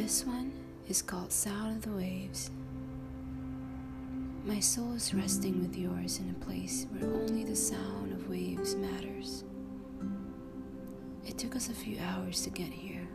This 0.00 0.24
one 0.24 0.52
is 0.88 1.02
called 1.02 1.32
Sound 1.32 1.78
of 1.78 1.82
the 1.82 1.96
Waves. 1.98 2.52
My 4.44 4.60
soul 4.60 4.92
is 4.92 5.12
resting 5.12 5.60
with 5.60 5.76
yours 5.76 6.20
in 6.20 6.30
a 6.30 6.44
place 6.44 6.86
where 6.92 7.12
only 7.12 7.42
the 7.42 7.56
sound 7.56 8.12
of 8.12 8.30
waves 8.30 8.76
matters. 8.76 9.42
It 11.26 11.36
took 11.36 11.56
us 11.56 11.68
a 11.68 11.74
few 11.74 11.98
hours 11.98 12.42
to 12.42 12.50
get 12.50 12.68
here. 12.68 13.08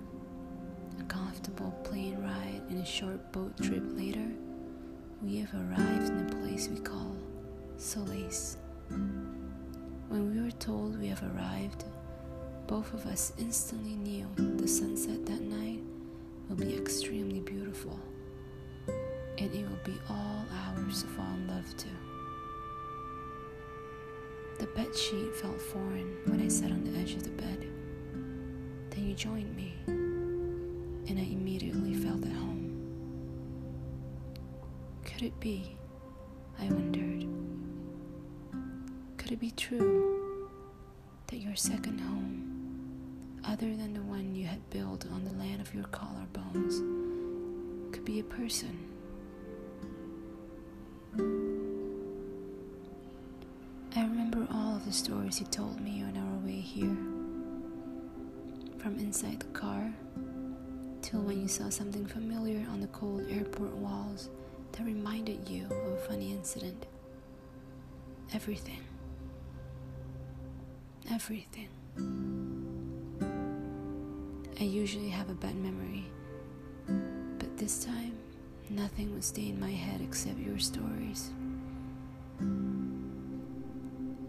A 1.00 1.04
comfortable 1.04 1.72
plane 1.86 2.22
ride 2.22 2.62
and 2.68 2.82
a 2.82 2.86
short 2.86 3.32
boat 3.32 3.56
trip 3.64 3.84
later, 3.96 4.28
we 5.22 5.38
have 5.38 5.54
arrived 5.54 6.10
in 6.10 6.28
a 6.28 6.36
place 6.36 6.68
we 6.68 6.82
call 6.82 7.16
Solace. 7.78 8.58
When 8.90 10.36
we 10.36 10.42
were 10.42 10.52
told 10.52 11.00
we 11.00 11.08
have 11.08 11.24
arrived, 11.34 11.86
both 12.68 12.94
of 12.94 13.06
us 13.06 13.32
instantly 13.40 13.96
knew 13.96 14.28
the 14.58 14.68
sunset 14.68 15.26
that 15.26 15.42
night 15.42 15.80
extremely 16.94 17.40
beautiful, 17.40 18.00
and 19.40 19.52
it 19.52 19.68
will 19.68 19.80
be 19.84 20.00
all 20.12 20.46
ours 20.68 21.02
to 21.02 21.08
fall 21.08 21.26
in 21.34 21.48
love 21.48 21.76
to. 21.76 21.88
The 24.60 24.68
bed 24.68 24.96
sheet 24.96 25.36
felt 25.36 25.60
foreign 25.60 26.16
when 26.26 26.40
I 26.40 26.48
sat 26.48 26.70
on 26.70 26.84
the 26.84 26.96
edge 27.00 27.16
of 27.16 27.24
the 27.24 27.32
bed. 27.32 27.68
Then 28.92 29.08
you 29.08 29.16
joined 29.16 29.56
me, 29.56 29.74
and 29.88 31.18
I 31.18 31.24
immediately 31.24 31.96
felt 31.96 32.24
at 32.26 32.32
home. 32.32 32.80
Could 35.04 35.24
it 35.24 35.40
be? 35.40 35.76
I 36.60 36.66
wondered. 36.66 37.26
Could 39.18 39.32
it 39.32 39.40
be 39.40 39.50
true 39.50 40.48
that 41.26 41.38
your 41.38 41.56
second 41.56 41.98
home, 42.00 42.53
other 43.46 43.76
than 43.76 43.94
the 43.94 44.02
one 44.02 44.36
you 44.36 44.46
had 44.46 44.70
built 44.70 45.06
on 45.12 45.24
the 45.24 45.34
land 45.34 45.62
of 45.62 45.74
your 45.74 45.86
collarbones, 45.86 46.80
could 47.92 48.06
be 48.06 48.20
a 48.20 48.24
person? 48.24 48.78
I 53.96 54.02
remember 54.02 54.48
all 54.52 54.76
of 54.76 54.86
the 54.86 54.92
stories 54.92 55.40
you 55.40 55.46
told 55.48 55.80
me 55.80 56.02
on 56.04 56.18
our 56.18 56.46
way 56.46 56.60
here. 56.60 56.98
From 58.80 58.98
inside 58.98 59.40
the 59.40 59.60
car 59.60 59.94
till 61.02 61.22
when 61.22 61.40
you 61.42 61.48
saw 61.48 61.70
something 61.70 62.06
familiar 62.06 62.66
on 62.72 62.82
the 62.82 62.88
cold 62.88 63.26
airport 63.30 63.74
walls 63.74 64.30
that 64.72 64.84
reminded 64.86 65.48
you 65.48 65.66
of 65.66 65.94
a 65.94 65.98
funny 65.98 66.32
incident. 66.32 66.86
Everything. 68.34 68.80
Everything. 71.12 72.63
I 74.60 74.66
usually 74.66 75.10
have 75.10 75.30
a 75.30 75.34
bad 75.34 75.56
memory, 75.56 76.06
but 77.40 77.58
this 77.58 77.84
time 77.84 78.14
nothing 78.70 79.12
would 79.14 79.24
stay 79.24 79.50
in 79.50 79.60
my 79.60 79.72
head 79.72 80.00
except 80.02 80.38
your 80.38 80.60
stories. 80.60 81.32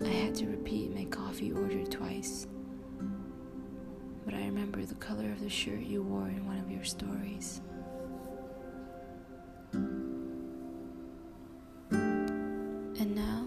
I 0.02 0.08
had 0.08 0.34
to 0.36 0.46
repeat 0.46 0.94
my 0.94 1.04
coffee 1.04 1.52
order 1.52 1.84
twice, 1.84 2.46
but 4.24 4.34
I 4.34 4.46
remember 4.46 4.84
the 4.84 4.94
color 4.96 5.30
of 5.30 5.40
the 5.40 5.50
shirt 5.50 5.80
you 5.80 6.02
wore 6.02 6.28
in 6.28 6.46
one 6.46 6.58
of 6.58 6.70
your 6.70 6.84
stories. 6.84 7.60
And 11.90 13.14
now 13.14 13.46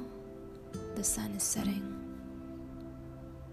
the 0.96 1.04
sun 1.04 1.32
is 1.32 1.44
setting. 1.44 2.07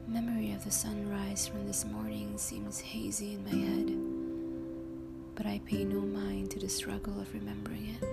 Memory 0.07 0.53
of 0.53 0.63
the 0.63 0.71
sunrise 0.71 1.47
from 1.47 1.67
this 1.67 1.87
morning 1.87 2.37
seems 2.37 2.79
hazy 2.79 3.35
in 3.35 3.45
my 3.45 3.51
head, 3.51 5.35
but 5.35 5.47
I 5.47 5.63
pay 5.65 5.83
no 5.83 6.01
mind 6.01 6.51
to 6.51 6.61
the 6.61 6.69
struggle 6.69 7.19
of 7.19 7.33
remembering 7.33 7.97
it. 8.01 8.09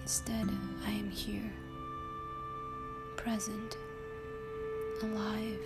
Instead, 0.00 0.48
I 0.86 0.90
am 0.92 1.10
here, 1.10 1.52
present, 3.18 3.76
alive, 5.02 5.60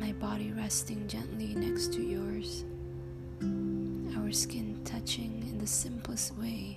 my 0.00 0.12
body 0.14 0.50
resting 0.50 1.06
gently 1.06 1.54
next 1.54 1.92
to 1.92 2.02
yours, 2.02 2.64
our 4.16 4.32
skin 4.32 4.80
touching 4.84 5.44
in 5.48 5.58
the 5.58 5.66
simplest 5.66 6.36
way, 6.36 6.76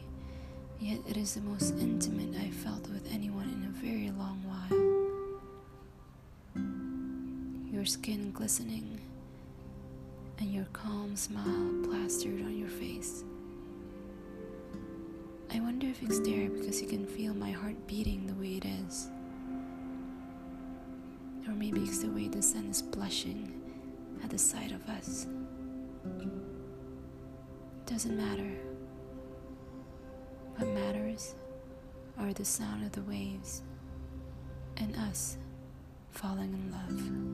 yet 0.80 1.00
it 1.10 1.18
is 1.18 1.34
the 1.34 1.42
most 1.42 1.74
intimate 1.80 2.40
I've 2.40 2.54
felt 2.54 2.88
with 2.90 3.12
anyone 3.12 3.50
in 3.50 3.64
a 3.68 3.82
very 3.84 4.12
long 4.12 4.44
while 4.46 4.81
your 7.72 7.86
skin 7.86 8.32
glistening, 8.32 9.00
and 10.40 10.54
your 10.54 10.66
calm 10.74 11.16
smile 11.16 11.72
plastered 11.84 12.42
on 12.42 12.58
your 12.58 12.68
face. 12.68 13.24
I 15.54 15.60
wonder 15.62 15.88
if 15.88 16.04
it's 16.04 16.20
there 16.20 16.50
because 16.50 16.82
you 16.82 16.88
can 16.88 17.06
feel 17.06 17.34
my 17.34 17.52
heart 17.52 17.76
beating 17.88 18.28
the 18.28 18.34
way 18.34 18.58
it 18.58 18.66
is. 18.66 19.10
Or 21.48 21.54
maybe 21.54 21.82
it's 21.82 22.00
the 22.00 22.10
way 22.10 22.28
the 22.28 22.42
sun 22.42 22.66
is 22.66 22.82
blushing 22.82 23.62
at 24.24 24.30
the 24.30 24.38
sight 24.38 24.72
of 24.72 24.88
us. 24.90 25.28
Doesn't 27.86 28.18
matter. 28.18 28.52
What 30.58 30.70
matters 30.70 31.36
are 32.20 32.34
the 32.34 32.46
sound 32.46 32.84
of 32.84 32.92
the 32.92 33.02
waves 33.04 33.62
and 34.78 34.96
us 34.98 35.38
falling 36.12 36.54
in 36.54 36.72
love. 36.72 37.31